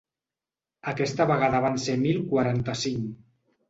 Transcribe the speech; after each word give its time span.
Aquesta 0.93 1.29
vegada 1.33 1.61
van 1.69 1.79
ser 1.87 2.01
mil 2.09 2.27
quaranta-cinc. 2.35 3.19